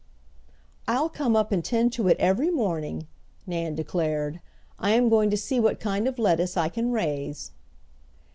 [0.87, 3.05] "I'll come up and tend to it every morning,"
[3.45, 4.41] Nan declared.
[4.79, 7.51] "I am going to see what kind of lettuce I can raise."